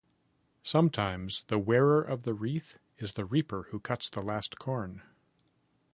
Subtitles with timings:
[0.63, 5.03] Sometimes the wearer of the wreath is the reaper who cut the last corn.